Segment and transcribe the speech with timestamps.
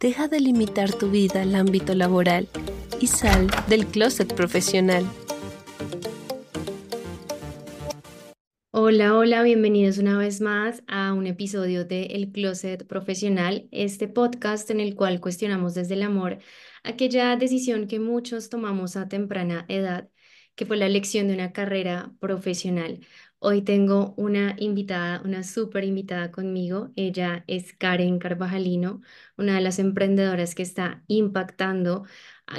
[0.00, 2.46] Deja de limitar tu vida al ámbito laboral
[3.00, 5.04] y sal del closet profesional.
[8.70, 14.70] Hola, hola, bienvenidos una vez más a un episodio de El Closet Profesional, este podcast
[14.70, 16.38] en el cual cuestionamos desde el amor
[16.84, 20.08] aquella decisión que muchos tomamos a temprana edad,
[20.54, 23.00] que fue la elección de una carrera profesional.
[23.40, 26.90] Hoy tengo una invitada, una súper invitada conmigo.
[26.96, 29.00] Ella es Karen Carvajalino,
[29.36, 32.04] una de las emprendedoras que está impactando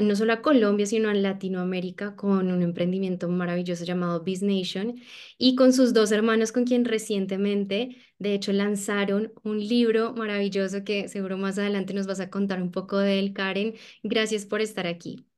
[0.02, 4.96] no solo a Colombia, sino a Latinoamérica con un emprendimiento maravilloso llamado Biz Nation
[5.38, 11.08] y con sus dos hermanos con quien recientemente, de hecho, lanzaron un libro maravilloso que
[11.10, 13.74] seguro más adelante nos vas a contar un poco de él, Karen.
[14.04, 15.29] Gracias por estar aquí.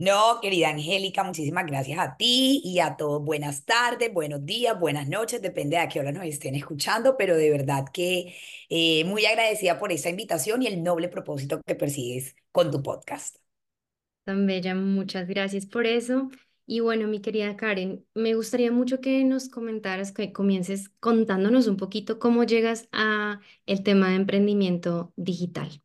[0.00, 3.22] No, querida Angélica, muchísimas gracias a ti y a todos.
[3.22, 7.36] Buenas tardes, buenos días, buenas noches, depende de a qué hora nos estén escuchando, pero
[7.36, 8.34] de verdad que
[8.70, 13.36] eh, muy agradecida por esta invitación y el noble propósito que persigues con tu podcast.
[14.24, 16.30] Tan bella, muchas gracias por eso.
[16.64, 21.76] Y bueno, mi querida Karen, me gustaría mucho que nos comentaras, que comiences contándonos un
[21.76, 25.82] poquito cómo llegas a el tema de emprendimiento digital.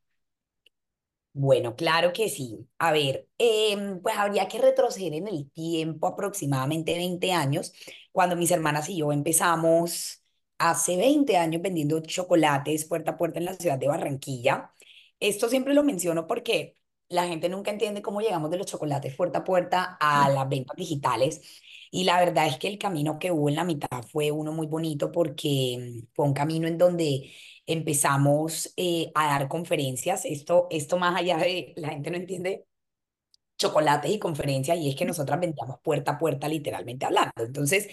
[1.38, 2.66] Bueno, claro que sí.
[2.80, 7.74] A ver, em, pues habría que retroceder en el tiempo aproximadamente 20 años,
[8.14, 10.24] cuando mis hermanas y yo empezamos
[10.58, 14.74] hace 20 años vendiendo chocolates puerta a puerta en la ciudad de Barranquilla.
[15.20, 16.78] Esto siempre lo menciono porque
[17.10, 20.76] la gente nunca entiende cómo llegamos de los chocolates puerta a puerta a las ventas
[20.76, 21.42] digitales.
[21.92, 24.68] Y la verdad es que el camino que hubo en la mitad fue uno muy
[24.68, 27.32] bonito porque mm, fue un camino en donde
[27.66, 30.26] empezamos eh, a dar conferencias.
[30.26, 32.66] Esto, esto más allá de, la gente no entiende
[33.58, 37.44] chocolates y conferencias, y es que nosotras vendíamos puerta a puerta literalmente hablando.
[37.44, 37.88] Entonces,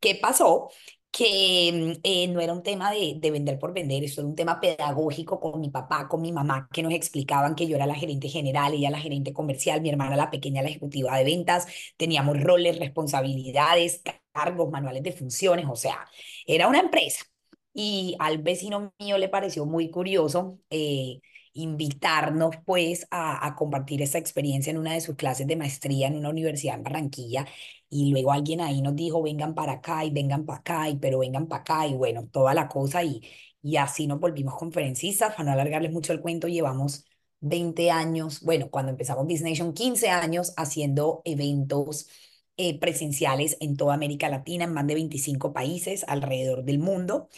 [0.00, 0.70] ¿qué pasó?
[1.10, 4.34] Que mm, eh, no era un tema de, de, vender por vender, esto era un
[4.36, 7.94] tema pedagógico con mi papá, con mi mamá, que nos explicaban que yo era la
[7.94, 12.40] gerente general, ella la gerente comercial, mi hermana la pequeña, la ejecutiva de ventas, teníamos
[12.42, 14.02] roles, responsabilidades,
[14.32, 16.06] cargos, manuales de funciones, o sea,
[16.46, 17.24] era una empresa.
[17.72, 21.20] Y al vecino mío le pareció muy curioso eh,
[21.54, 26.16] invitarnos pues a, a, compartir esta experiencia en una de sus clases de maestría en
[26.16, 27.46] una universidad en Barranquilla
[27.90, 31.20] y luego alguien ahí nos dijo vengan para acá y vengan para acá y pero
[31.20, 33.22] vengan para acá y bueno, toda la cosa y,
[33.62, 37.04] y así nos volvimos conferencistas, para no alargarles mucho el cuento, llevamos
[37.40, 42.08] 20 años, bueno, cuando empezamos Business Nation, 15 años haciendo eventos
[42.56, 47.28] eh, presenciales en toda América Latina, en más de 25 países alrededor del mundo.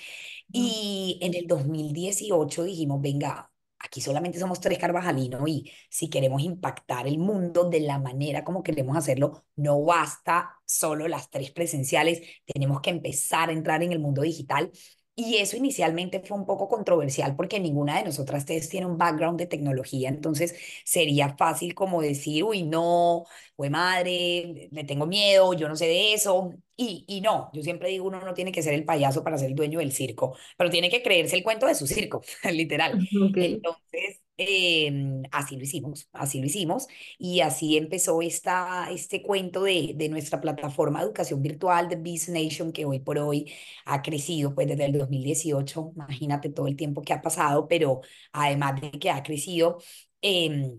[0.52, 3.49] Y en el 2018 dijimos, venga,
[3.80, 8.62] aquí solamente somos tres Carvajalinos y si queremos impactar el mundo de la manera como
[8.62, 13.98] queremos hacerlo, no basta solo las tres presenciales, tenemos que empezar a entrar en el
[13.98, 14.70] mundo digital.
[15.22, 19.38] Y eso inicialmente fue un poco controversial porque ninguna de nosotras tres tiene un background
[19.38, 20.54] de tecnología, entonces
[20.84, 23.24] sería fácil como decir, uy, no,
[23.56, 26.54] fue madre, le tengo miedo, yo no sé de eso.
[26.76, 29.48] Y, y no, yo siempre digo, uno no tiene que ser el payaso para ser
[29.50, 32.22] el dueño del circo, pero tiene que creerse el cuento de su circo,
[32.52, 32.98] literal.
[33.30, 33.54] Okay.
[33.54, 36.86] Entonces, eh, así lo hicimos, así lo hicimos.
[37.18, 42.30] Y así empezó esta, este cuento de, de nuestra plataforma de educación virtual de Biz
[42.30, 43.52] Nation, que hoy por hoy
[43.84, 45.92] ha crecido pues desde el 2018.
[45.94, 48.00] Imagínate todo el tiempo que ha pasado, pero
[48.32, 49.78] además de que ha crecido,
[50.22, 50.72] eh,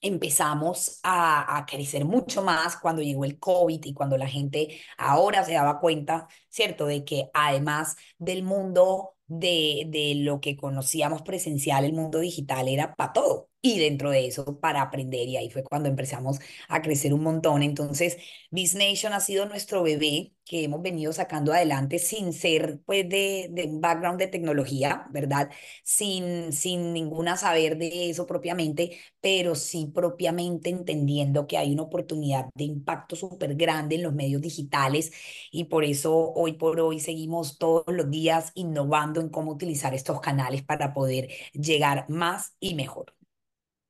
[0.00, 5.44] empezamos a, a, crecer mucho más cuando llegó el COVID y cuando la gente ahora
[5.44, 11.84] se daba cuenta, ¿cierto?, de que además del mundo de, de lo que conocíamos presencial,
[11.86, 15.62] el mundo digital era para todo y dentro de eso para aprender y ahí fue
[15.62, 16.38] cuando empezamos
[16.68, 17.62] a crecer un montón.
[17.62, 18.16] Entonces,
[18.50, 23.48] Biz Nation ha sido nuestro bebé que hemos venido sacando adelante sin ser pues de,
[23.52, 25.50] de un background de tecnología, ¿verdad?
[25.84, 32.46] Sin, sin ninguna saber de eso propiamente, pero sí propiamente entendiendo que hay una oportunidad
[32.54, 35.12] de impacto súper grande en los medios digitales
[35.50, 40.20] y por eso hoy por hoy seguimos todos los días innovando en cómo utilizar estos
[40.20, 43.14] canales para poder llegar más y mejor.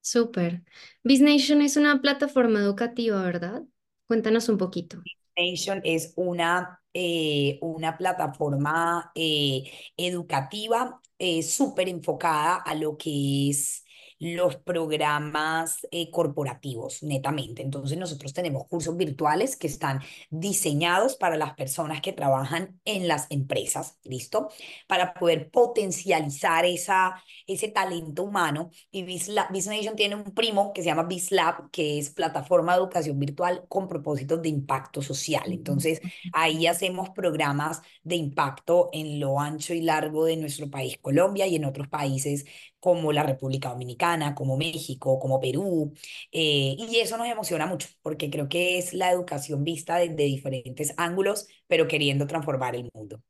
[0.00, 0.62] Súper.
[1.05, 3.62] BizNation es una plataforma educativa, ¿verdad?
[4.06, 5.02] Cuéntanos un poquito.
[5.37, 13.85] BizNation es una, eh, una plataforma eh, educativa eh, súper enfocada a lo que es
[14.20, 17.62] los programas eh, corporativos, netamente.
[17.62, 23.26] Entonces nosotros tenemos cursos virtuales que están diseñados para las personas que trabajan en las
[23.31, 24.50] empresas, ¿listo?
[24.87, 28.70] Para poder potencializar esa, ese talento humano.
[28.90, 33.64] Y Nation tiene un primo que se llama BizLab, que es plataforma de educación virtual
[33.69, 35.50] con propósitos de impacto social.
[35.50, 36.00] Entonces,
[36.34, 41.56] ahí hacemos programas de impacto en lo ancho y largo de nuestro país, Colombia, y
[41.56, 42.44] en otros países
[42.80, 45.92] como la República Dominicana, como México, como Perú.
[46.32, 50.94] Eh, y eso nos emociona mucho, porque creo que es la educación vista desde diferentes
[50.96, 53.22] ángulos, pero queriendo transformar el mundo.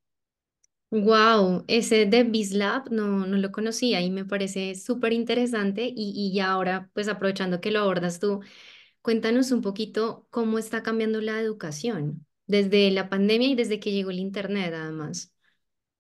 [0.93, 6.41] Wow, ese de BizLab no, no lo conocía y me parece súper interesante y, y
[6.41, 8.41] ahora, pues aprovechando que lo abordas tú,
[9.03, 14.11] cuéntanos un poquito cómo está cambiando la educación desde la pandemia y desde que llegó
[14.11, 15.35] el Internet, además.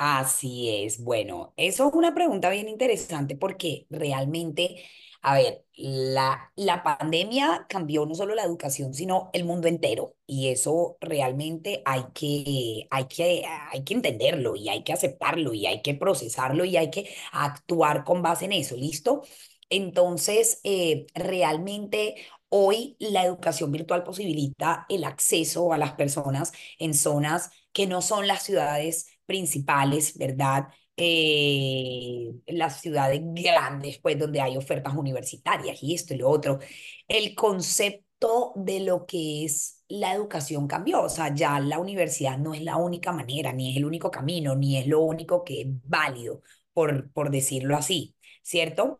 [0.02, 1.02] Así es.
[1.04, 4.82] Bueno, eso es una pregunta bien interesante porque realmente,
[5.20, 10.16] a ver, la, la pandemia cambió no solo la educación, sino el mundo entero.
[10.26, 15.66] Y eso realmente hay que, hay que, hay que entenderlo y hay que aceptarlo y
[15.66, 18.76] hay que procesarlo y hay que actuar con base en eso.
[18.76, 19.22] ¿Listo?
[19.68, 22.16] Entonces, eh, realmente
[22.48, 28.26] hoy la educación virtual posibilita el acceso a las personas en zonas que no son
[28.26, 30.66] las ciudades principales, ¿verdad?
[30.96, 36.58] Eh, las ciudades grandes, pues donde hay ofertas universitarias y esto y lo otro.
[37.06, 42.54] El concepto de lo que es la educación cambió, o sea, ya la universidad no
[42.54, 45.66] es la única manera, ni es el único camino, ni es lo único que es
[45.84, 46.42] válido,
[46.72, 48.98] por, por decirlo así, ¿cierto?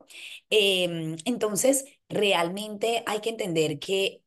[0.49, 4.20] Em, entonces, realmente hay que entender que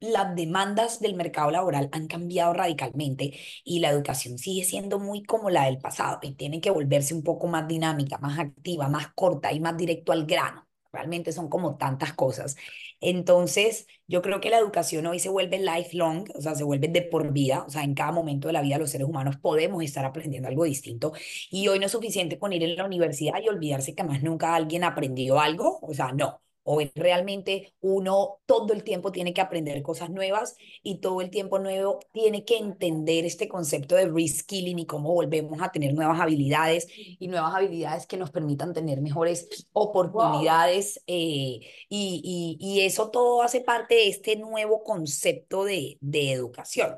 [0.00, 3.34] las demandas del mercado laboral han cambiado radicalmente
[3.64, 7.22] y la educación sigue siendo muy como la del pasado y tiene que volverse un
[7.22, 10.66] poco más dinámica, más activa, más corta y más directo al grano.
[10.92, 12.56] Realmente son como tantas cosas.
[13.00, 17.02] Entonces, yo creo que la educación hoy se vuelve lifelong, o sea, se vuelve de
[17.02, 20.04] por vida, o sea, en cada momento de la vida los seres humanos podemos estar
[20.04, 21.12] aprendiendo algo distinto
[21.50, 24.54] y hoy no es suficiente con ir a la universidad y olvidarse que más nunca
[24.54, 29.80] alguien aprendió algo, o sea, no o realmente uno todo el tiempo tiene que aprender
[29.80, 34.84] cosas nuevas y todo el tiempo nuevo tiene que entender este concepto de reskilling y
[34.84, 41.02] cómo volvemos a tener nuevas habilidades y nuevas habilidades que nos permitan tener mejores oportunidades
[41.06, 46.96] eh, y, y, eso todo hace parte de este nuevo concepto de, de educación.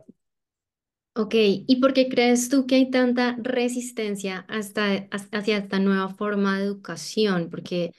[1.15, 6.59] Ok, ¿y por qué crees tú que hay tanta resistencia hasta, hacia esta nueva forma
[6.59, 7.51] de educación?
[7.51, 7.93] Porque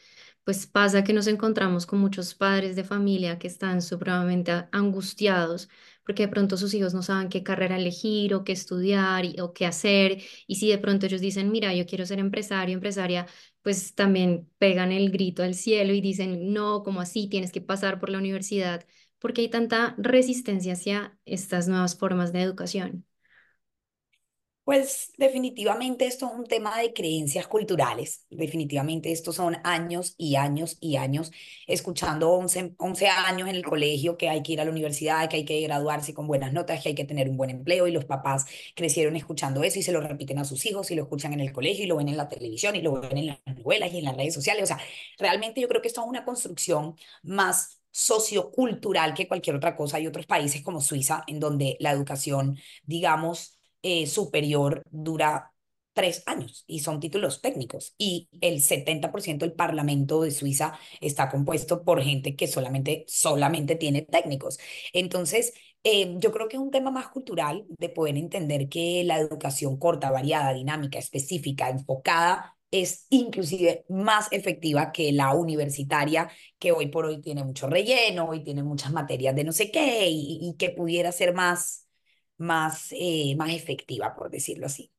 [0.51, 5.69] pues pasa que nos encontramos con muchos padres de familia que están supremamente angustiados
[6.03, 9.65] porque de pronto sus hijos no saben qué carrera elegir o qué estudiar o qué
[9.65, 10.21] hacer.
[10.47, 13.27] Y si de pronto ellos dicen, mira, yo quiero ser empresario, empresaria,
[13.61, 17.27] pues también pegan el grito al cielo y dicen, no, como así?
[17.29, 18.85] Tienes que pasar por la universidad.
[19.19, 23.05] porque hay tanta resistencia hacia estas nuevas formas de educación?
[24.63, 28.25] Pues definitivamente esto es un tema de creencias culturales.
[28.29, 31.31] Definitivamente estos son años y años y años
[31.67, 35.37] escuchando 11, 11 años en el colegio que hay que ir a la universidad, que
[35.37, 38.05] hay que graduarse con buenas notas, que hay que tener un buen empleo y los
[38.05, 41.39] papás crecieron escuchando eso y se lo repiten a sus hijos y lo escuchan en
[41.41, 43.97] el colegio y lo ven en la televisión y lo ven en las novelas y
[43.97, 44.63] en las redes sociales.
[44.63, 44.79] O sea,
[45.17, 49.97] realmente yo creo que esto es una construcción más sociocultural que cualquier otra cosa.
[49.97, 55.51] Hay otros países como Suiza en donde la educación, digamos, eh, superior dura
[55.93, 61.83] tres años y son títulos técnicos y el 70% del Parlamento de Suiza está compuesto
[61.83, 64.57] por gente que solamente, solamente tiene técnicos.
[64.93, 69.17] Entonces, eh, yo creo que es un tema más cultural de poder entender que la
[69.19, 76.87] educación corta, variada, dinámica, específica, enfocada es inclusive más efectiva que la universitaria, que hoy
[76.87, 80.55] por hoy tiene mucho relleno y tiene muchas materias de no sé qué y, y
[80.57, 81.87] que pudiera ser más
[82.41, 84.91] más, eh, más efectiva, por decirlo así.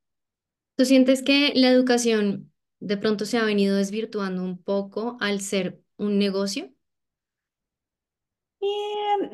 [0.77, 5.81] ¿Tú sientes que la educación de pronto se ha venido desvirtuando un poco al ser
[5.97, 6.73] un negocio?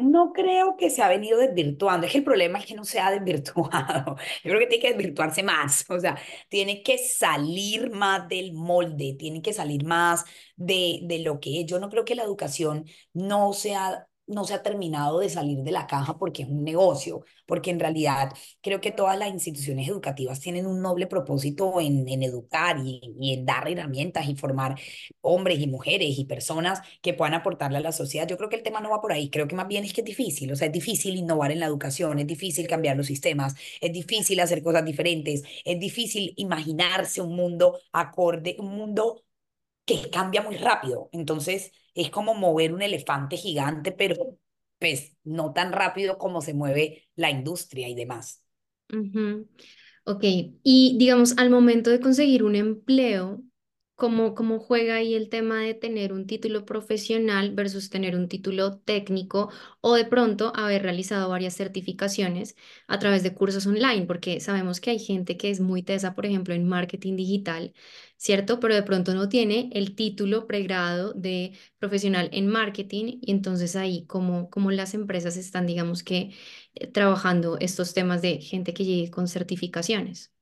[0.00, 2.06] no creo que se ha venido desvirtuando.
[2.06, 4.16] Es que el problema es que no se ha desvirtuado.
[4.44, 5.84] Yo creo que tiene que desvirtuarse más.
[5.88, 10.24] O sea, tiene que salir más del molde, tiene que salir más
[10.56, 11.66] de, de lo que es.
[11.66, 15.72] Yo no creo que la educación no sea no se ha terminado de salir de
[15.72, 20.40] la caja porque es un negocio, porque en realidad creo que todas las instituciones educativas
[20.40, 23.00] tienen un noble propósito en, educar y,
[23.32, 24.78] en dar herramientas y formar
[25.20, 28.28] hombres y mujeres y personas que puedan aportarle a la sociedad.
[28.28, 30.02] Yo creo que el tema no va por ahí, creo que más bien es que
[30.02, 33.54] es difícil, o sea, es difícil innovar en la educación, es difícil cambiar los sistemas,
[33.80, 39.24] es difícil hacer cosas diferentes, es difícil imaginarse un mundo acorde, un mundo
[39.88, 41.08] que cambia muy rápido.
[41.12, 44.38] Entonces, es como mover un elefante gigante, pero
[44.78, 48.44] pues no tan rápido como se mueve la industria y demás.
[50.04, 50.22] Ok,
[50.62, 53.42] y digamos, al momento de conseguir un empleo,
[53.98, 58.78] ¿cómo, cómo juega ahí el tema de tener un título profesional versus tener un título
[58.78, 59.50] técnico
[59.82, 64.06] o de pronto haber realizado varias certificaciones a través de cursos online?
[64.06, 67.74] Porque sabemos que hay gente que es muy tesa, por ejemplo, en marketing digital,
[68.16, 68.60] ¿cierto?
[68.60, 74.06] Pero de pronto no tiene el título pregrado de profesional en marketing y entonces ahí
[74.06, 76.30] como, como las empresas están, digamos que,
[76.74, 80.32] eh, trabajando estos temas de gente que llegue con certificaciones.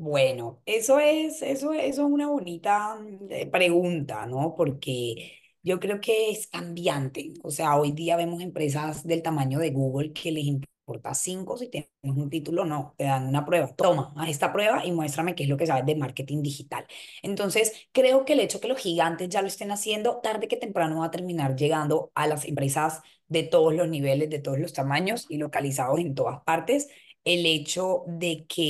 [0.00, 4.54] Bueno, eso es, eso, eso es una bonita mm, pregunta, ¿no?
[4.56, 7.32] Porque yo creo que es cambiante.
[7.42, 11.68] O sea, hoy día vemos empresas del tamaño de Google que les importa cinco si
[11.68, 13.74] tienes un título no, te dan una prueba.
[13.74, 16.86] Toma, haz esta prueba y muéstrame qué es lo que sabes de marketing digital.
[17.22, 21.00] Entonces, creo que el hecho que los gigantes ya lo estén haciendo, tarde que temprano
[21.00, 25.26] va a terminar llegando a las empresas de todos los niveles, de todos los tamaños
[25.28, 26.88] y localizados en todas partes
[27.34, 28.62] el hecho de que,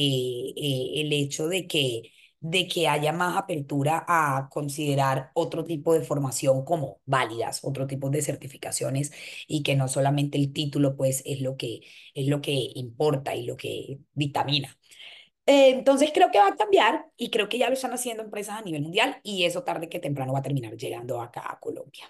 [0.57, 6.03] eh, el hecho de que, de que haya más apertura a considerar otro tipo de
[6.03, 9.13] formación como válidas, otro tipo de certificaciones
[9.49, 11.81] y que no solamente el título pues es lo que,
[12.15, 14.77] es lo que importa y lo que vitamina.
[15.47, 18.57] Eh, entonces creo que va a cambiar y creo que ya lo están haciendo empresas
[18.59, 22.05] a nivel mundial y eso tarde que temprano va a terminar llegando acá a Colombia.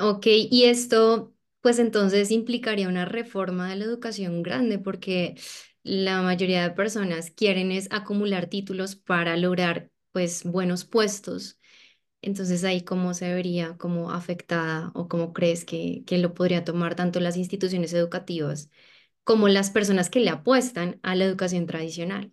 [0.00, 5.36] Ok, y esto pues entonces implicaría una reforma de la educación grande porque
[5.82, 11.58] la mayoría de personas quieren es acumular títulos para lograr pues buenos puestos.
[12.22, 16.94] Entonces ahí cómo se vería como afectada o cómo crees que, que lo podría tomar
[16.96, 18.70] tanto las instituciones educativas
[19.24, 22.32] como las personas que le apuestan a la educación tradicional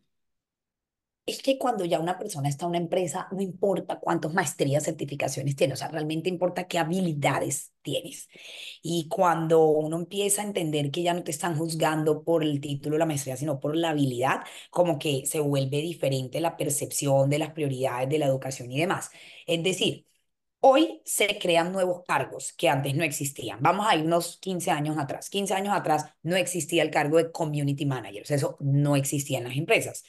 [1.26, 5.56] es que cuando ya una persona está en una empresa, no importa cuántas maestrías, certificaciones
[5.56, 8.30] tiene, o sea, realmente importa qué habilidades tienes.
[8.82, 12.96] Y cuando uno empieza a entender que ya no te están juzgando por el título
[12.96, 17.40] de la maestría, sino por la habilidad, como que se vuelve diferente la percepción de
[17.40, 19.10] las prioridades de la educación y demás.
[19.48, 20.06] Es decir,
[20.68, 23.60] Hoy se crean nuevos cargos que antes no existían.
[23.62, 25.30] Vamos a irnos 15 años atrás.
[25.30, 28.32] 15 años atrás no existía el cargo de community managers.
[28.32, 30.04] Eso no existía en las empresas.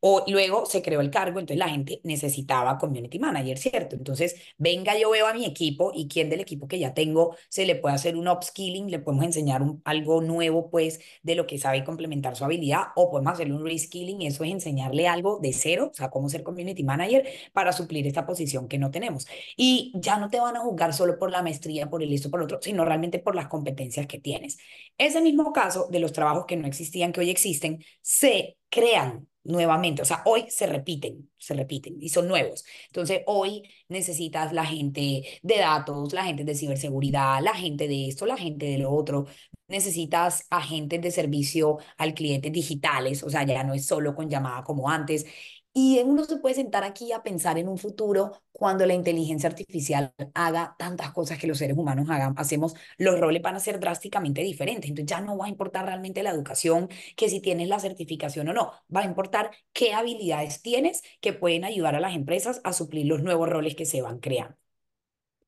[0.00, 3.96] O luego se creó el cargo, entonces la gente necesitaba community manager, ¿cierto?
[3.96, 7.64] Entonces, venga, yo veo a mi equipo y quién del equipo que ya tengo se
[7.64, 11.78] le puede hacer un upskilling, le podemos enseñar algo nuevo, pues, de lo que sabe
[11.78, 15.88] y complementar su habilidad, o podemos hacerle un reskilling, eso es enseñarle algo de cero,
[15.90, 19.26] o sea, cómo ser community manager para suplir esta posición que no tenemos.
[19.56, 22.40] Y ya no te van a juzgar solo por la maestría, por el esto, por
[22.40, 24.58] el otro, sino realmente por las competencias que tienes.
[24.98, 30.02] Ese mismo caso de los trabajos que no existían, que hoy existen, se crean nuevamente,
[30.02, 32.64] o sea, hoy se repiten, se repiten y son nuevos.
[32.86, 38.26] Entonces, hoy necesitas la gente de datos, la gente de ciberseguridad, la gente de esto,
[38.26, 39.26] la gente de lo otro.
[39.68, 44.62] Necesitas agentes de servicio al cliente digitales, o sea, ya no es solo con llamada
[44.64, 45.26] como antes.
[45.74, 50.12] Y uno se puede sentar aquí a pensar en un futuro cuando la inteligencia artificial
[50.34, 54.42] haga tantas cosas que los seres humanos hagan, hacemos, los roles van a ser drásticamente
[54.42, 54.90] diferentes.
[54.90, 58.52] Entonces ya no va a importar realmente la educación, que si tienes la certificación o
[58.52, 63.06] no, va a importar qué habilidades tienes que pueden ayudar a las empresas a suplir
[63.06, 64.56] los nuevos roles que se van creando.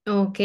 [0.07, 0.39] Ok,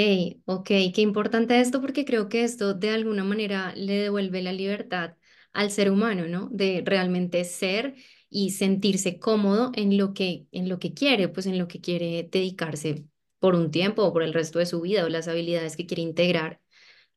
[0.45, 5.17] ok, qué importante esto porque creo que esto de alguna manera le devuelve la libertad
[5.51, 6.47] al ser humano, ¿no?
[6.49, 7.95] De realmente ser
[8.29, 12.27] y sentirse cómodo en lo que, en lo que quiere, pues en lo que quiere
[12.31, 13.05] dedicarse
[13.39, 16.03] por un tiempo o por el resto de su vida o las habilidades que quiere
[16.03, 16.61] integrar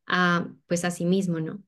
[0.07, 1.63] a, pues a sí mismo, ¿no?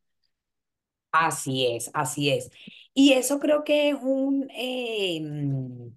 [1.12, 2.50] Así es, así es.
[2.92, 5.92] Y eso creo que es un, em,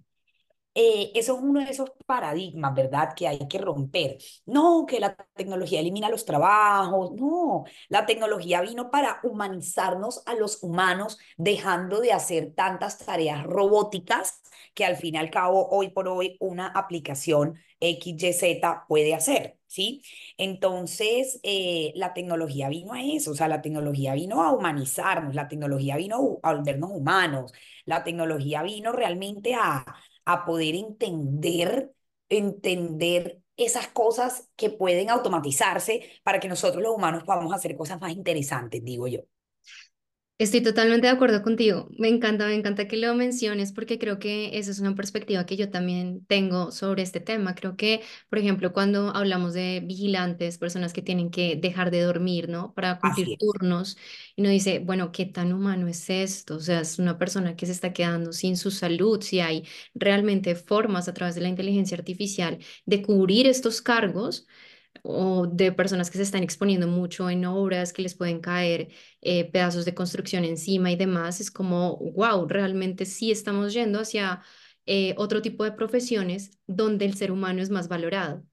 [0.80, 3.12] eh, eso es uno de esos paradigmas, ¿verdad?
[3.16, 4.18] Que hay que romper.
[4.46, 10.62] No, que la tecnología elimina los trabajos, no, la tecnología vino para humanizarnos a los
[10.62, 14.40] humanos, dejando de hacer tantas tareas robóticas
[14.74, 20.02] que al fin y al cabo, hoy por hoy, una aplicación XYZ puede hacer, ¿sí?
[20.36, 25.48] Entonces, eh, la tecnología vino a eso, o sea, la tecnología vino a humanizarnos, la
[25.48, 27.52] tecnología vino a volvernos humanos,
[27.84, 29.84] la tecnología vino realmente a
[30.28, 31.94] a poder entender,
[32.28, 38.12] entender esas cosas que pueden automatizarse para que nosotros los humanos podamos hacer cosas más
[38.12, 39.20] interesantes, digo yo.
[40.40, 41.88] Estoy totalmente de acuerdo contigo.
[41.98, 45.56] Me encanta, me encanta que lo menciones porque creo que esa es una perspectiva que
[45.56, 47.56] yo también tengo sobre este tema.
[47.56, 52.48] Creo que, por ejemplo, cuando hablamos de vigilantes, personas que tienen que dejar de dormir,
[52.48, 52.72] ¿no?
[52.74, 53.96] Para cumplir turnos,
[54.36, 56.54] y uno dice, bueno, ¿qué tan humano es esto?
[56.56, 59.64] O sea, es una persona que se está quedando sin su salud, si hay
[59.94, 64.46] realmente formas a través de la inteligencia artificial de cubrir estos cargos
[65.02, 68.88] o de personas que se están exponiendo mucho en obras que les pueden caer
[69.22, 74.42] eh, pedazos de construcción encima y demás, es como, wow, realmente sí estamos yendo hacia
[74.86, 78.44] eh, otro tipo de profesiones donde el ser humano es más valorado.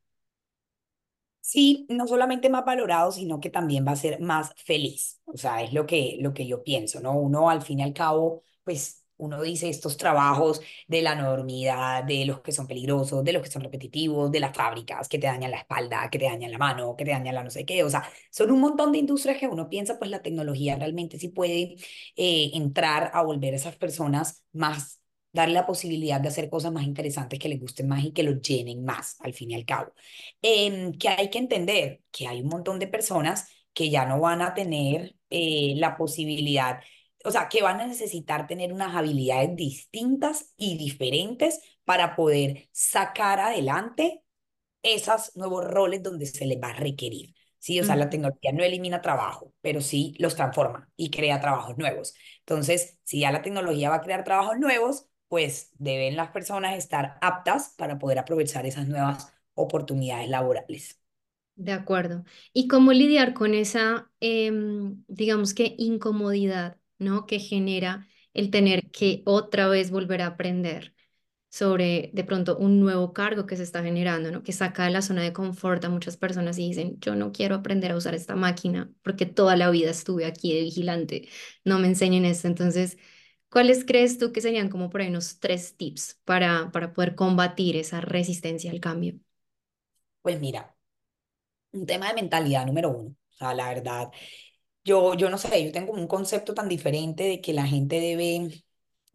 [1.42, 5.22] Sí, no solamente más valorado, sino que también va a ser más feliz.
[5.26, 7.14] O sea, es lo que, lo que yo pienso, ¿no?
[7.18, 12.26] Uno al fin y al cabo, pues uno dice estos trabajos de la enormidad, de
[12.26, 15.52] los que son peligrosos, de los que son repetitivos, de las fábricas que te dañan
[15.52, 17.84] la espalda, que te dañan la mano, que te dañan la no sé qué.
[17.84, 21.30] O sea, son un montón de industrias que uno piensa, pues la tecnología realmente sí
[21.30, 21.76] puede
[22.16, 25.02] eh, entrar a volver a esas personas más
[25.36, 28.42] darle la posibilidad de hacer cosas más interesantes que les gusten más y que los
[28.42, 29.94] llenen más, al fin y al cabo.
[30.42, 34.42] Em, que hay que entender que hay un montón de personas que ya no van
[34.42, 36.80] a tener eh, la posibilidad,
[37.26, 43.40] o sea, que van a necesitar tener unas habilidades distintas y diferentes para poder sacar
[43.40, 44.24] adelante
[44.84, 47.34] esos nuevos roles donde se les va a requerir.
[47.60, 51.78] Sí, o sea, la tecnología no elimina trabajo, pero sí los transforma y crea trabajos
[51.78, 52.14] nuevos.
[52.42, 57.18] Entonces, si ya la tecnología va a crear trabajos nuevos, pues deben las personas estar
[57.22, 61.02] aptas para poder aprovechar esas nuevas oportunidades laborales.
[61.56, 62.24] De acuerdo.
[62.54, 67.26] ¿Y cómo lidiar con esa, em, digamos que incomodidad, ¿no?
[67.26, 70.94] Que genera el tener que otra vez volver a aprender
[71.50, 74.44] sobre de pronto un nuevo cargo que se está generando, ¿no?
[74.44, 77.56] Que saca de la zona de confort a muchas personas y dicen, yo no quiero
[77.56, 81.30] aprender a usar esta máquina porque toda la vida estuve aquí de vigilante,
[81.64, 82.48] no me enseñen esto.
[82.48, 82.98] Entonces,
[83.50, 87.78] ¿cuáles crees tú que serían como por ahí unos tres tips para, para poder combatir
[87.78, 89.16] esa resistencia al cambio?
[90.22, 90.76] Pues mira,
[91.74, 93.10] un tema de mentalidad número uno.
[93.12, 94.12] O sea, la verdad,
[94.86, 98.64] yo, yo no sé, yo tengo un concepto tan diferente de que la gente debe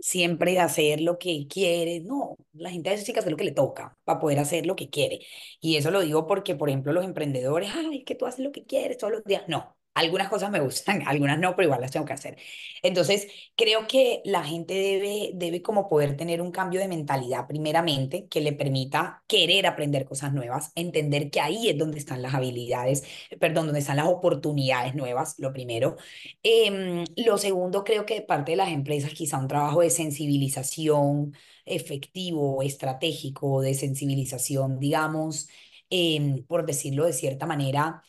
[0.01, 2.01] siempre hacer lo que quiere.
[2.01, 4.67] No, la gente a veces sí que hacer lo que le toca para poder hacer
[4.67, 5.21] lo que quiere.
[5.61, 8.65] Y eso lo digo porque, por ejemplo, los emprendedores, es que tú haces lo que
[8.67, 9.45] quieres todos los días.
[9.49, 12.39] No, algunas cosas me gustan, algunas no, pero igual las tengo que hacer.
[12.83, 18.27] Entonces, creo que la gente debe, debe como poder tener un cambio de mentalidad, primeramente,
[18.29, 23.05] que le permita querer aprender cosas nuevas, entender que ahí es donde están las habilidades,
[23.39, 25.97] perdón, donde están las oportunidades nuevas, lo primero.
[26.43, 31.35] Em, lo segundo, creo que de parte de las empresas, quizá un trabajo de sensibilización
[31.65, 35.49] efectivo, estratégico, de sensibilización, digamos,
[35.91, 38.03] em, por decirlo de cierta manera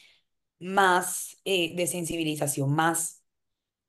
[0.62, 3.24] más eh, de sensibilización, más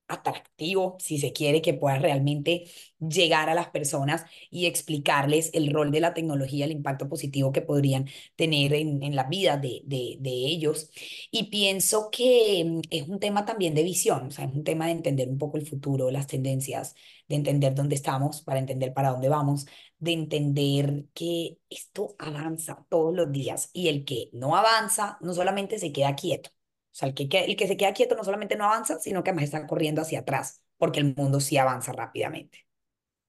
[0.08, 2.64] atractivo, si se quiere, que pueda realmente
[3.00, 7.62] llegar a las personas y explicarles el rol de la tecnología, el impacto positivo que
[7.62, 8.06] podrían
[8.36, 10.90] tener en, en la vida de, de, de ellos.
[11.30, 14.86] Y pienso que mm, es un tema también de visión, o sea, es un tema
[14.86, 16.94] de entender un poco el futuro, las tendencias,
[17.28, 19.66] de entender dónde estamos, para entender para dónde vamos,
[19.98, 25.78] de entender que esto avanza todos los días y el que no avanza no solamente
[25.78, 26.50] se queda quieto,
[26.92, 29.30] o sea, el que, el que se queda quieto no solamente no avanza, sino que
[29.30, 32.66] además está corriendo hacia atrás, porque el mundo sí avanza rápidamente.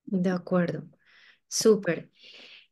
[0.06, 0.88] De acuerdo,
[1.48, 2.12] súper.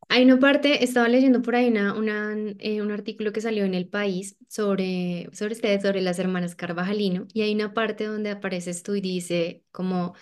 [0.10, 3.76] Hay una parte, estaba leyendo por ahí una, una, eh, un artículo que salió en
[3.76, 8.84] El País sobre, sobre ustedes, sobre las hermanas Carvajalino, y hay una parte donde apareces
[8.84, 10.16] tú y dice como,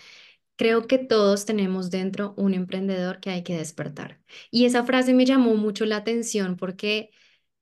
[0.58, 4.22] creo que todos tenemos dentro un emprendedor que hay que despertar.
[4.52, 7.12] Y esa frase me llamó mucho la atención porque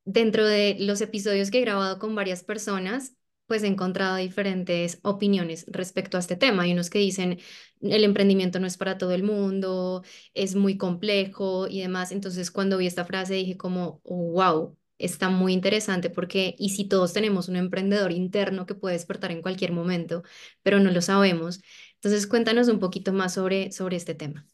[0.07, 3.13] dentro de los episodios que he grabado con varias personas,
[3.45, 6.63] pues he encontrado diferentes opiniones respecto a este tema.
[6.63, 7.39] Hay unos que dicen,
[7.81, 12.11] el emprendimiento no es para todo el mundo, es muy complejo y demás.
[12.11, 17.13] Entonces, cuando vi esta frase dije como, wow, está muy interesante porque, ¿y si todos
[17.13, 20.23] tenemos un emprendedor interno que puede despertar en cualquier momento,
[20.63, 21.61] pero no lo sabemos?
[21.95, 24.45] Entonces, cuéntanos un poquito más sobre, sobre este tema.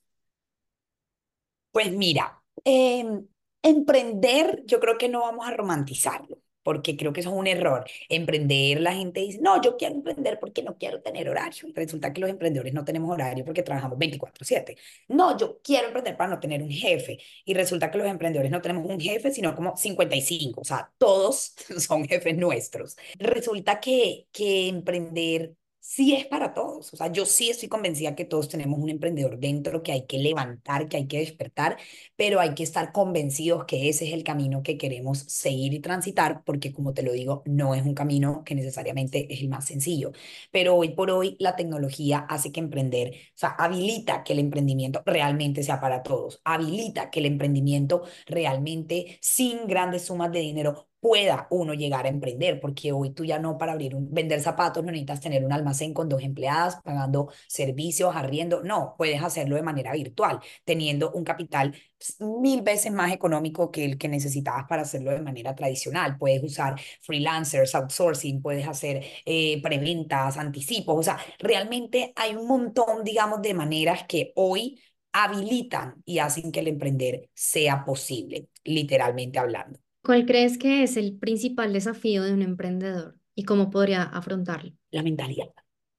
[1.71, 3.27] Pues mira, em,
[3.63, 7.85] emprender, yo creo que no vamos a romantizarlo, porque creo que eso es un error.
[8.09, 11.69] Emprender, la gente dice, no, yo quiero emprender porque no quiero tener horario.
[11.73, 14.77] Resulta que los emprendedores no tenemos horario porque trabajamos 24/7.
[15.09, 17.19] No, yo quiero emprender para no tener un jefe.
[17.45, 20.61] Y resulta que los emprendedores no tenemos un jefe, sino como 55.
[20.61, 22.97] O sea, todos son jefes nuestros.
[23.19, 26.93] Resulta que, que emprender sí es para todos.
[26.93, 30.17] O sea, yo sí estoy convencida que todos tenemos un emprendedor dentro que hay que
[30.17, 31.77] levantar, que hay que despertar,
[32.25, 36.41] pero hay que estar convencidos que ese es el camino que queremos seguir y transitar,
[36.45, 40.13] porque como te lo digo, no es un camino que necesariamente es el más sencillo.
[40.49, 45.03] Pero hoy por hoy la tecnología hace que emprender, o sea, habilita que el emprendimiento
[45.05, 51.47] realmente sea para todos, habilita que el emprendimiento realmente sin grandes sumas de dinero pueda
[51.49, 54.89] uno llegar a emprender, porque hoy tú ya no para abrir un, vender zapatos no
[54.89, 59.91] necesitas tener un almacén con dos empleadas pagando servicios, arriendo, no, puedes hacerlo de manera
[59.91, 61.75] virtual, teniendo un capital
[62.19, 66.17] mil veces más económico que el que necesitabas para hacerlo de manera tradicional.
[66.17, 73.03] Puedes usar freelancers, outsourcing, puedes hacer eh, preventas, anticipos, o sea, realmente hay un montón,
[73.03, 74.79] digamos, de maneras que hoy
[75.11, 79.79] habilitan y hacen que el emprender sea posible, literalmente hablando.
[80.01, 84.73] ¿Cuál crees que es el principal desafío de un emprendedor y cómo podría afrontarlo?
[84.91, 85.49] La mentalidad.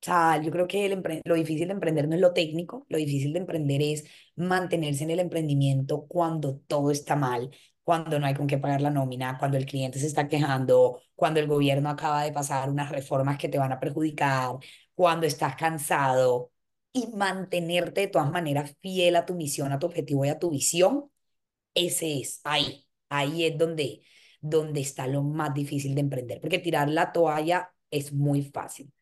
[0.04, 2.98] O sea, yo creo que el lo difícil de emprender no es lo técnico, lo
[2.98, 4.04] difícil de emprender es
[4.36, 7.50] mantenerse en el emprendimiento cuando todo está mal,
[7.82, 11.40] cuando no hay con qué pagar la nómina, cuando el cliente se está quejando, cuando
[11.40, 14.56] el gobierno acaba de pasar unas reformas que te van a perjudicar,
[14.94, 16.52] cuando estás cansado
[16.92, 20.50] y mantenerte de todas maneras fiel a tu misión, a tu objetivo y a tu
[20.50, 21.10] visión,
[21.74, 24.02] ese es ahí ahí es donde,
[24.40, 28.92] donde está lo más difícil de emprender, porque tirar la toalla es muy fácil.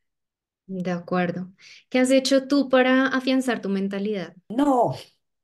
[0.66, 1.52] De acuerdo.
[1.88, 4.34] ¿Qué has hecho tú para afianzar tu mentalidad?
[4.48, 4.94] No,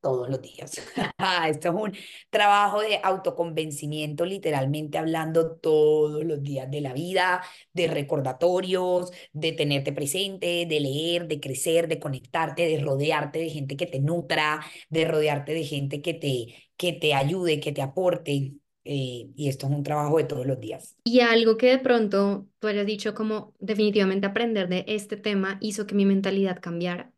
[0.00, 0.72] todos los días.
[1.48, 1.92] Esto es un
[2.30, 9.92] trabajo de autoconvencimiento, literalmente hablando todos los días de la vida, de recordatorios, de tenerte
[9.92, 15.04] presente, de leer, de crecer, de conectarte, de rodearte de gente que te nutra, de
[15.06, 18.52] rodearte de gente que te, que te ayude, que te aporte.
[18.90, 20.96] Eh, y esto es un trabajo de todos los días.
[21.04, 25.86] Y algo que de pronto tú hayas dicho como definitivamente aprender de este tema hizo
[25.86, 27.12] que mi mentalidad cambiara.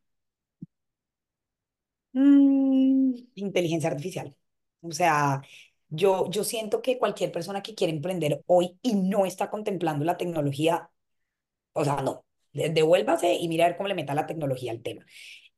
[2.13, 4.35] Mm, inteligencia artificial.
[4.81, 5.43] O sea,
[5.89, 10.17] yo, yo siento que cualquier persona que quiere emprender hoy y no está contemplando la
[10.17, 10.91] tecnología,
[11.73, 15.07] o sea, no, devuélvase y mira a ver cómo le meta la tecnología al tema.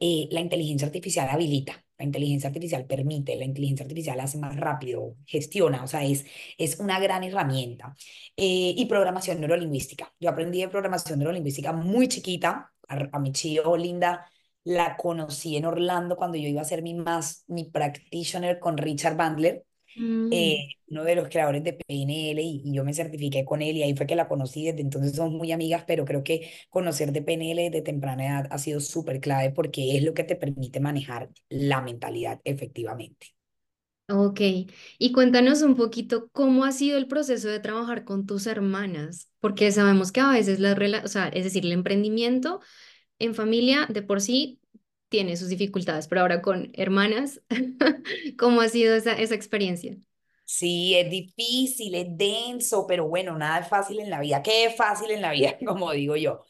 [0.04, 5.14] Eh, la inteligencia artificial habilita, la inteligencia artificial permite, la inteligencia artificial hace más rápido,
[5.26, 6.24] gestiona, o sea, es,
[6.58, 7.94] es una gran herramienta.
[8.36, 10.12] Eh, y programación neurolingüística.
[10.18, 14.26] Yo aprendí programación neurolingüística muy chiquita, a, a mi chío Linda
[14.64, 19.16] la conocí en Orlando cuando yo iba a hacer mi, más, mi practitioner con Richard
[19.16, 19.64] Bandler,
[19.96, 20.92] eh, mm.
[20.92, 23.96] uno de los creadores de PNL, y, y, yo me certifiqué con él y ahí
[23.96, 24.64] fue que la conocí.
[24.66, 28.58] Desde entonces somos muy amigas, pero creo que conocer de PNL de temprana edad ha
[28.58, 33.34] sido súper clave porque es lo que te permite manejar la mentalidad efectivamente.
[34.08, 34.40] Ok,
[34.98, 39.70] y cuéntanos un poquito cómo ha sido el proceso de trabajar con tus hermanas, porque
[39.72, 40.74] sabemos que a veces la,
[41.04, 42.60] o sea, es decir, el emprendimiento
[43.18, 44.60] en familia de por sí
[45.12, 47.42] tiene sus dificultades, pero ahora con hermanas,
[48.38, 49.96] ¿cómo ha sido esa, esa experiencia?
[50.44, 54.42] Sí, es difícil, es denso, pero bueno, nada es fácil en la vida.
[54.42, 55.56] ¿Qué es fácil en la vida?
[55.64, 56.44] Como digo yo.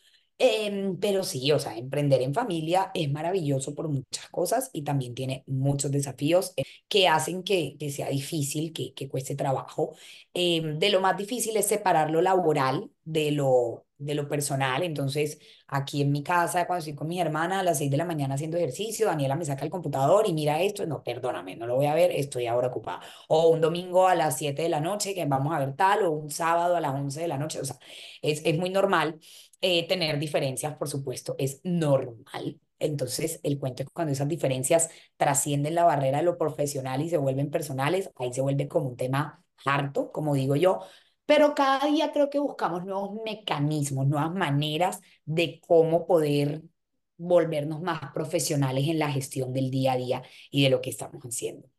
[0.45, 5.15] Em, pero sí, o sea, emprender en familia es maravilloso por muchas cosas y también
[5.15, 9.95] tiene muchos desafíos eh, que hacen que, que sea difícil, que, que cueste trabajo.
[10.35, 14.83] Em, de lo más difícil es separar lo laboral de lo, de lo personal.
[14.83, 18.05] Entonces, aquí en mi casa, cuando estoy con mi hermana a las 6 de la
[18.05, 20.85] mañana haciendo ejercicio, Daniela me saca el computador y mira esto.
[20.87, 23.01] No, perdóname, no lo voy a ver, estoy ahora ocupada.
[23.29, 26.11] O un domingo a las 7 de la noche que vamos a ver tal, o
[26.11, 27.61] un sábado a las 11 de la noche.
[27.61, 27.79] O sea,
[28.23, 29.21] es, es muy normal
[29.63, 32.61] eh, tener diferencias, por supuesto, es normal.
[32.79, 37.17] Entonces, el cuento es cuando esas diferencias trascienden la barrera de lo profesional y se
[37.17, 40.81] vuelven personales, ahí se vuelve como un tema harto, como digo yo,
[41.27, 46.63] pero cada día creo que buscamos nuevos mecanismos, nuevas maneras de cómo poder
[47.17, 51.23] volvernos más profesionales en la gestión del día a día y de lo que estamos
[51.23, 51.72] haciendo.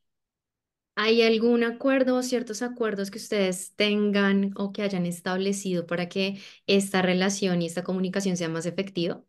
[0.95, 6.39] ¿Hay algún acuerdo o ciertos acuerdos que ustedes tengan o que hayan establecido para que
[6.67, 9.23] esta relación y esta comunicación sea más efectiva?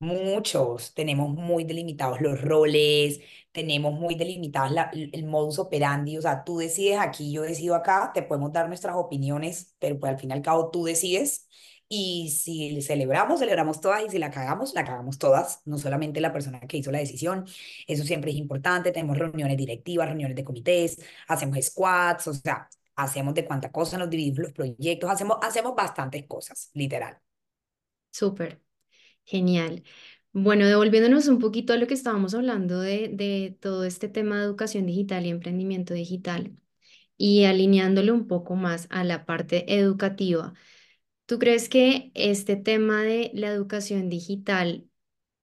[0.00, 3.20] Muchos, tenemos muy delimitados los roles,
[3.52, 8.10] tenemos muy delimitados la, el modus operandi, o sea, tú decides aquí, yo decido acá,
[8.12, 11.46] te podemos dar nuestras opiniones, pero pues al fin y al cabo tú decides
[11.94, 16.32] y si celebramos, celebramos todas y si la cagamos, la cagamos todas, no solamente la
[16.32, 17.44] persona que hizo la decisión.
[17.86, 18.92] Eso siempre es importante.
[18.92, 24.08] Tenemos reuniones directivas, reuniones de comités, hacemos squads, o sea, hacemos de cuánta cosa, nos
[24.08, 27.18] dividimos los proyectos, hacemos, hacemos bastantes cosas, literal.
[28.10, 28.62] Súper,
[29.24, 29.82] genial.
[30.32, 34.44] Bueno, devolviéndonos un poquito a lo que estábamos hablando de, de todo este tema de
[34.44, 36.56] educación digital y emprendimiento digital
[37.18, 40.54] y alineándolo un poco más a la parte educativa.
[41.32, 44.86] ¿Tú crees que este tema de la educación digital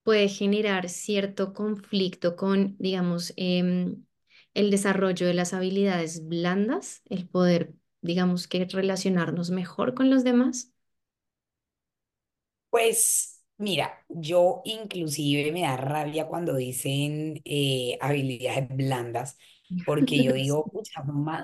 [0.04, 4.04] puede generar cierto conflicto con, digamos, em,
[4.54, 10.72] el desarrollo de las habilidades blandas, el poder, digamos, que relacionarnos mejor con los demás?
[12.70, 19.38] Pues mira, yo inclusive me da rabia cuando dicen eh, habilidades blandas,
[19.84, 21.02] porque yo digo, "Pucha,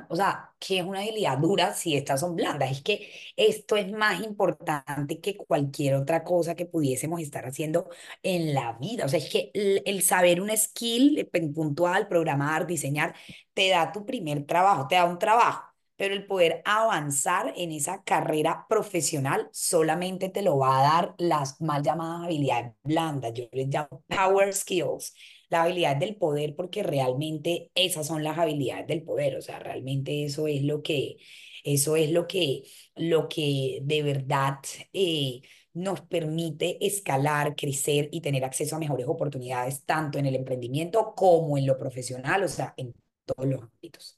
[0.09, 2.71] o sea, ¿qué es una habilidad dura si estas son blandas?
[2.73, 7.89] Es que esto es más importante que cualquier otra cosa que pudiésemos estar haciendo
[8.23, 9.05] en la vida.
[9.07, 11.25] O sea, es que el, el saber un skill eh,
[11.55, 13.15] puntual, programar, diseñar,
[13.55, 15.63] te da tu primer trabajo, te da un trabajo
[15.97, 21.61] pero el poder avanzar en esa carrera profesional solamente te lo va a dar las
[21.61, 23.33] mal llamadas habilidades blandas.
[23.35, 25.15] Yo les llamo power skills,
[25.49, 29.37] la habilidad del poder, porque realmente esas son las habilidades del poder.
[29.37, 31.17] O sea, realmente eso es lo que,
[31.65, 32.63] eso es lo que,
[32.95, 34.59] lo que de verdad
[34.93, 35.41] eh,
[35.73, 41.59] nos permite escalar, crecer y tener acceso a mejores oportunidades, tanto en el emprendimiento como
[41.59, 44.16] en lo profesional, o sea, en todos los ámbitos.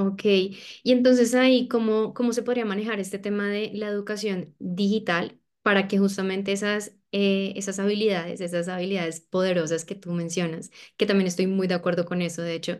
[0.00, 5.40] Ok, y entonces ahí, ¿cómo, cómo se podría manejar este tema de la educación digital
[5.62, 11.26] para que justamente esas, eh, esas habilidades, esas habilidades poderosas que tú mencionas, que también
[11.26, 12.78] estoy muy de acuerdo con eso, de hecho,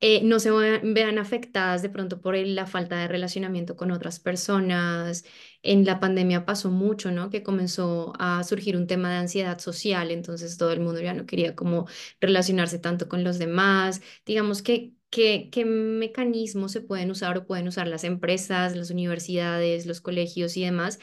[0.00, 5.24] eh, no se vean, afectadas de pronto por la falta de relacionamiento con otras personas.
[5.62, 7.30] En la pandemia pasó mucho, ¿no?
[7.30, 11.26] Que comenzó a surgir un tema de ansiedad social, entonces todo el mundo ya no
[11.26, 11.86] quería como
[12.20, 14.02] relacionarse tanto con los demás.
[14.26, 20.00] Digamos que, ¿qué mecanismos se pueden usar o pueden usar las empresas, las universidades, los
[20.00, 20.98] colegios y demás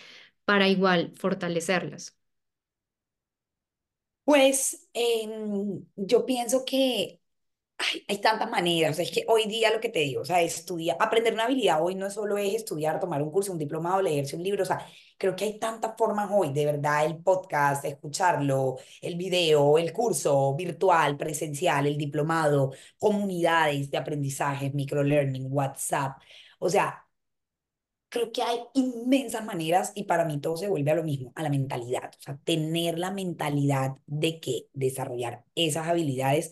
[0.45, 2.17] para igual fortalecerlas?
[4.25, 7.19] Pues em, yo pienso que
[7.77, 10.95] Ay, hay tantas maneras, es que hoy día lo que te digo, o sea, estudiar,
[10.99, 14.43] aprender una habilidad hoy no solo es estudiar, tomar un curso, un diplomado, leerse un
[14.43, 14.85] libro, o sea,
[15.17, 20.55] creo que hay tantas formas hoy, de verdad, el podcast, escucharlo, el video, el curso
[20.55, 26.21] virtual, presencial, el diplomado, comunidades de aprendizaje, microlearning, WhatsApp,
[26.59, 26.99] o sea,
[28.09, 31.41] Creo que hay inmensas maneras y para mí todo se vuelve a lo mismo, a
[31.41, 32.11] la mentalidad.
[32.19, 36.51] O sea, tener la mentalidad de que desarrollar esas habilidades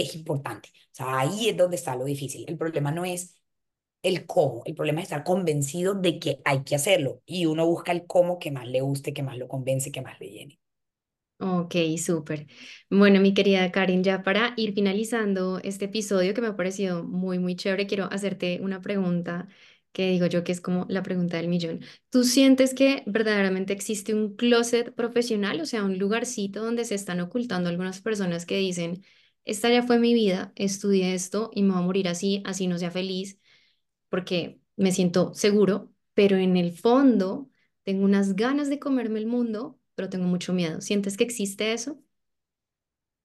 [0.00, 0.70] es importante.
[0.92, 2.44] O sea, ahí es donde está lo difícil.
[2.48, 3.36] El problema no es
[4.02, 7.92] el cómo, el problema es estar convencido de que hay que hacerlo y uno busca
[7.92, 10.60] el cómo que más le guste, que más lo convence, que más le llene.
[11.40, 12.48] Ok, súper.
[12.90, 17.38] Bueno, mi querida Karen, ya para ir finalizando este episodio que me ha parecido muy,
[17.38, 19.46] muy chévere, quiero hacerte una pregunta
[19.92, 21.80] que digo yo que es como la pregunta del millón.
[22.10, 27.20] ¿Tú sientes que verdaderamente existe un closet profesional, o sea, un lugarcito donde se están
[27.20, 29.04] ocultando algunas personas que dicen,
[29.48, 32.78] esta ya fue mi vida, estudié esto y me voy a morir así, así no
[32.78, 33.40] sea feliz?
[34.08, 37.50] porque me siento seguro, pero en el fondo
[37.84, 40.80] tengo unas ganas de comerme el mundo, pero tengo mucho miedo.
[40.80, 42.02] ¿Sientes que existe eso?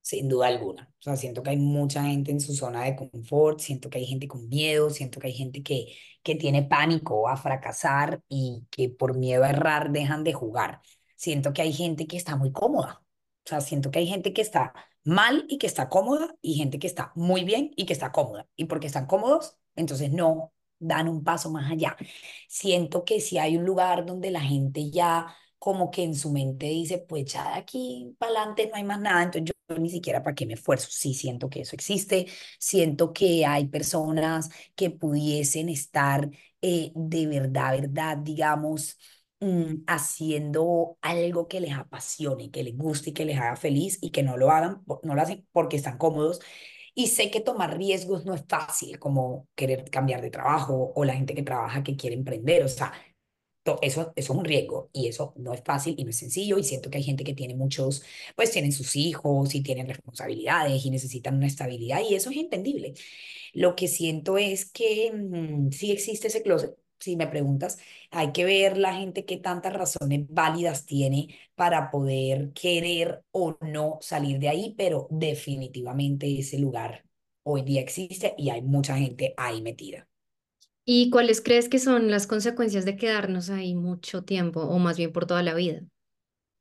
[0.02, 0.92] Sin duda alguna.
[1.00, 4.06] O sea, siento que hay mucha gente en su zona de confort, siento que hay
[4.06, 8.90] gente con miedo, siento que hay gente que, que tiene pánico a fracasar y que
[8.90, 10.82] por miedo a errar dejan de jugar.
[11.16, 13.02] Siento que hay gente que está muy cómoda.
[13.46, 16.80] O sea, siento que hay gente que está mal y que está cómoda y gente
[16.80, 18.48] que está muy bien y que está cómoda.
[18.56, 21.96] Y porque están cómodos, entonces no dan un paso más allá.
[22.48, 26.68] Siento que si hay un lugar donde la gente ya como que en su mente
[26.68, 30.22] dice, pues ya de aquí para adelante no hay más nada, entonces yo ni siquiera
[30.22, 30.88] para qué me esfuerzo.
[30.92, 32.28] Sí siento que eso existe,
[32.60, 36.30] siento que hay personas que pudiesen estar
[36.62, 38.98] eh, de verdad, verdad, digamos,
[39.44, 44.12] mm, haciendo algo que les apasione, que les guste y que les haga feliz y
[44.12, 46.40] que no lo hagan, no lo hacen porque están cómodos.
[46.96, 51.16] Y sé que tomar riesgos no es fácil, como querer cambiar de trabajo o la
[51.16, 52.94] gente que trabaja que quiere emprender, o sea,
[53.82, 56.90] Eso, es un riesgo y eso no es fácil y no es sencillo y siento
[56.90, 58.04] que hay gente que tiene muchos,
[58.36, 62.94] pues tienen sus hijos y tienen responsabilidades y necesitan una estabilidad y eso es entendible.
[63.54, 66.76] Lo que siento es que mm, sí existe ese closet.
[67.04, 67.78] Si me preguntas,
[68.12, 73.98] hay que ver la gente qué tantas razones válidas tiene para poder querer o no
[74.00, 77.04] salir de ahí, pero definitivamente ese lugar
[77.44, 80.08] hoy día existe y hay mucha gente ahí metida.
[80.86, 85.12] ¿Y cuáles crees que son las consecuencias de quedarnos ahí mucho tiempo o más bien
[85.12, 85.82] por toda la vida?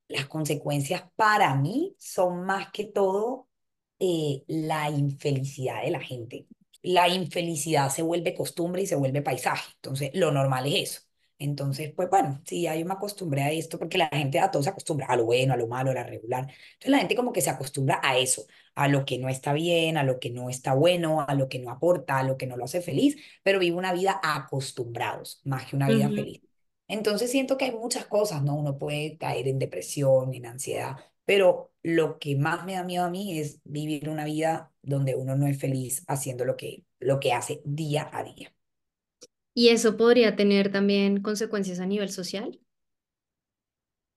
[0.08, 3.48] Las consecuencias para mí son más que todo
[4.00, 6.48] eh, la infelicidad de la gente.
[6.82, 9.72] La infelicidad se vuelve costumbre y se vuelve paisaje.
[9.76, 11.00] Entonces, lo normal es eso.
[11.38, 14.70] Entonces, pues bueno, sí, hay me acostumbré a esto porque la gente a todo se
[14.70, 16.42] acostumbra, a lo bueno, a lo malo, a lo regular.
[16.42, 19.96] Entonces, la gente como que se acostumbra a eso, a lo que no está bien,
[19.96, 22.56] a lo que no está bueno, a lo que no aporta, a lo que no
[22.56, 26.42] lo hace feliz, pero vive una vida acostumbrados más que una vida feliz.
[26.88, 28.54] Entonces siento que hay muchas cosas, ¿no?
[28.54, 33.10] Uno puede caer en depresión, en ansiedad, pero lo que más me da miedo a
[33.10, 37.32] mí es vivir una vida donde uno no es feliz haciendo lo que, lo que
[37.32, 38.54] hace día a día.
[39.54, 42.58] ¿Y eso podría tener también consecuencias a nivel social?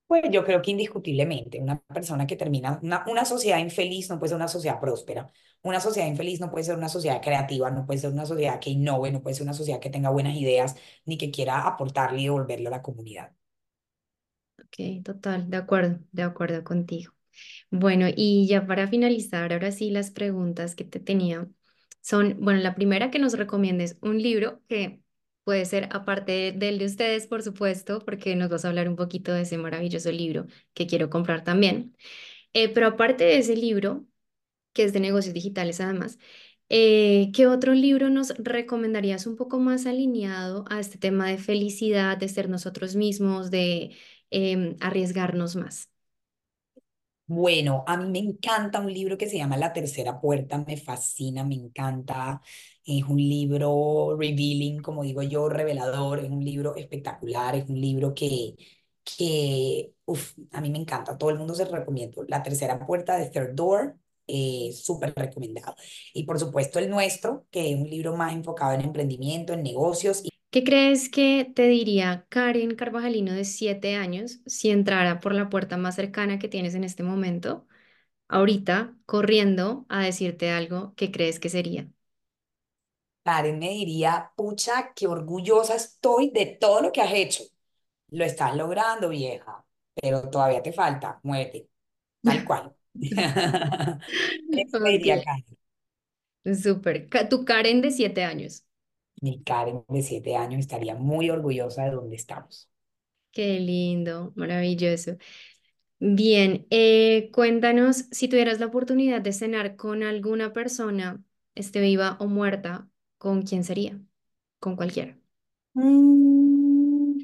[0.08, 4.30] Pues yo creo que indiscutiblemente una persona que termina, una, una sociedad infeliz no puede
[4.30, 5.32] ser una sociedad próspera,
[5.64, 8.70] una sociedad infeliz no puede ser una sociedad creativa, no puede ser una sociedad que
[8.70, 12.24] innove, no puede ser una sociedad que tenga buenas ideas, ni que quiera aportarle y
[12.26, 13.32] devolverle a la comunidad.
[14.78, 17.14] Ok, total, de acuerdo, de acuerdo contigo.
[17.72, 21.48] Bueno, y ya para finalizar, ahora sí las preguntas que te tenía
[22.02, 25.02] son, bueno, la primera que nos recomiendes un libro que
[25.46, 29.34] puede ser aparte del de ustedes, por supuesto, porque nos vas a hablar un poquito
[29.34, 31.96] de ese maravilloso libro que quiero comprar también.
[32.54, 34.06] Eh, pero aparte de ese libro,
[34.74, 36.20] que es de negocios digitales además,
[36.70, 42.18] eh, ¿qué otro libro nos recomendarías un poco más alineado a este tema de felicidad,
[42.18, 43.96] de ser nosotros mismos, de
[44.32, 45.90] em, arriesgarnos más?
[47.28, 51.44] Bueno, a mí me encanta un libro que se llama La Tercera Puerta, me fascina,
[51.44, 52.40] me encanta.
[52.86, 58.14] Es un libro revealing, como digo yo, revelador, es un libro espectacular, es un libro
[58.14, 58.56] que,
[59.04, 62.24] que uf, a mí me encanta, todo el mundo se lo recomiendo.
[62.28, 65.76] La Tercera Puerta de Third Door, eh, súper recomendado.
[66.14, 70.22] Y por supuesto el nuestro, que es un libro más enfocado en emprendimiento, en negocios.
[70.56, 75.76] ¿Qué crees que te diría Karen Carvajalino de siete años si entrara por la puerta
[75.78, 77.68] más cercana que tienes en este momento,
[78.30, 81.90] ahorita, corriendo a decirte algo que crees que sería?
[83.24, 87.44] Karen me diría, pucha, qué orgullosa estoy de todo lo que has hecho.
[88.10, 89.66] Lo estás logrando, vieja,
[89.96, 91.70] pero todavía te falta, muévete,
[92.24, 92.76] tal cual.
[94.56, 95.46] Eso me diría Karen.
[96.64, 97.10] súper.
[97.30, 98.64] Tu Karen de siete años.
[99.22, 102.70] Mi Karen de siete años estaría muy orgullosa de donde estamos.
[103.32, 105.18] Qué lindo, maravilloso.
[106.00, 111.24] Bien, eh, cuéntanos si tuvieras la oportunidad de cenar con alguna persona,
[111.56, 114.00] esté viva o muerta, ¿con quién sería?
[114.60, 115.18] Con cualquiera.
[115.74, 117.20] Mm,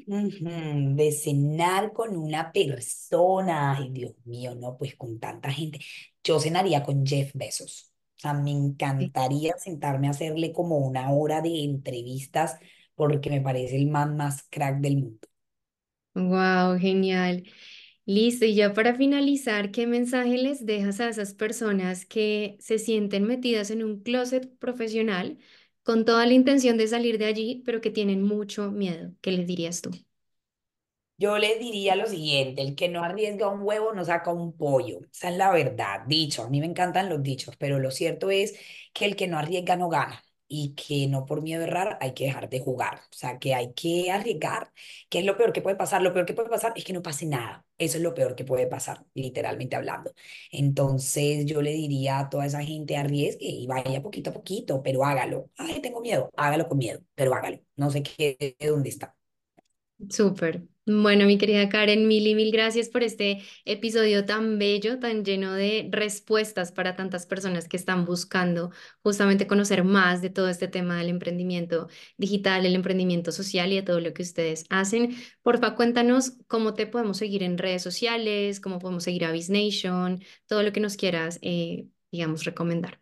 [0.96, 5.80] De cenar con una persona, ay Dios mío, no, pues con tanta gente.
[6.24, 7.91] Yo cenaría con Jeff Bezos.
[8.22, 12.58] O sea, me encantaría sentarme a hacerle como una hora de entrevistas
[12.94, 15.28] porque me parece el man más crack del mundo.
[16.14, 17.44] Wow, genial.
[18.06, 23.24] Listo, y ya para finalizar, ¿qué mensaje les dejas a esas personas que se sienten
[23.24, 25.38] metidas en un closet profesional
[25.84, 29.12] con toda la intención de salir de allí, pero que tienen mucho miedo?
[29.22, 29.90] ¿Qué les dirías tú?
[31.22, 35.00] Yo les diría lo siguiente, el que no arriesga un huevo no saca un pollo.
[35.12, 36.42] Esa es la verdad, dicho.
[36.42, 38.54] A mí me encantan los dichos, pero lo cierto es
[38.92, 42.12] que el que no arriesga no gana y que no por miedo a errar hay
[42.14, 42.96] que dejar de jugar.
[43.10, 44.72] O sea, que hay que arriesgar.
[45.08, 46.02] ¿Qué es lo peor que puede pasar?
[46.02, 47.64] Lo peor que puede pasar es que no pase nada.
[47.78, 50.12] Eso es lo peor que puede pasar, literalmente hablando.
[50.50, 55.04] Entonces yo le diría a toda esa gente arriesgue y vaya poquito a poquito, pero
[55.04, 55.50] hágalo.
[55.56, 57.60] Ay, tengo miedo, hágalo con miedo, pero hágalo.
[57.76, 59.16] No sé qué, dónde está.
[60.16, 60.62] Súper.
[60.84, 65.52] Bueno, mi querida Karen, mil y mil gracias por este episodio tan bello, tan lleno
[65.54, 70.98] de respuestas para tantas personas que están buscando justamente conocer más de todo este tema
[70.98, 75.14] del emprendimiento digital, el emprendimiento social y de todo lo que ustedes hacen.
[75.42, 80.64] Porfa, cuéntanos cómo te podemos seguir en redes sociales, cómo podemos seguir a Nation, todo
[80.64, 83.01] lo que nos quieras, eh, digamos, recomendar.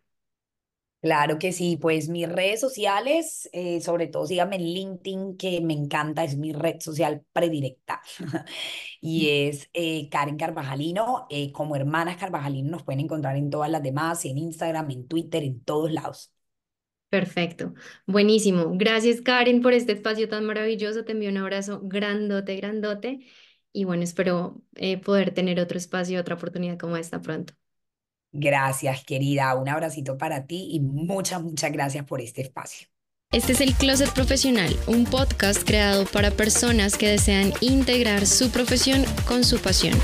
[1.02, 5.72] Claro que sí, pues mis redes sociales, eh, sobre todo síganme en LinkedIn, que me
[5.72, 8.02] encanta, es mi red social predilecta.
[9.00, 13.82] Y es eh, Karen Carvajalino, eh, como hermanas Carvajalino nos pueden encontrar en todas las
[13.82, 16.32] demás, en Instagram, en Twitter, en todos lados.
[17.08, 17.74] Perfecto,
[18.06, 18.72] buenísimo.
[18.76, 21.04] Gracias, Karen, por este espacio tan maravilloso.
[21.04, 23.20] Te envío un abrazo grandote, grandote.
[23.72, 27.54] Y bueno, espero eh, poder tener otro espacio, otra oportunidad como esta pronto.
[28.32, 32.88] Gracias, querida, un abracito para ti y muchas, muchas gracias por este espacio.
[33.32, 39.04] Este es el Closet Profesional, un podcast creado para personas que desean integrar su profesión
[39.26, 39.96] con su pasión.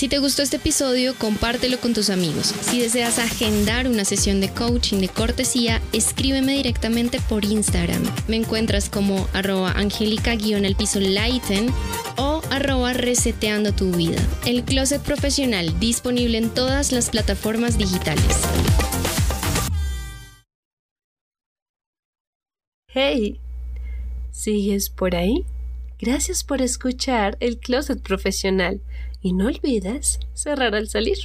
[0.00, 2.54] Si te gustó este episodio, compártelo con tus amigos.
[2.62, 8.02] Si deseas agendar una sesión de coaching de cortesía, escríbeme directamente por Instagram.
[8.26, 11.66] Me encuentras como arroba angélica-el piso lighten
[12.16, 14.16] o arroba reseteando tu vida.
[14.46, 18.40] El Closet Profesional, disponible en todas las plataformas digitales.
[22.86, 23.38] Hey,
[24.30, 25.44] ¿sigues por ahí?
[25.98, 28.80] Gracias por escuchar el Closet Profesional
[29.22, 31.18] y no olvides cerrar al salir.